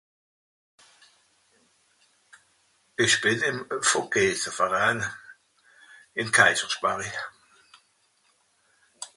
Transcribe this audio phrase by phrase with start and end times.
[3.03, 4.99] ìsch bìn ìm à Vògese Verain
[6.21, 7.09] ìn Kaysersbari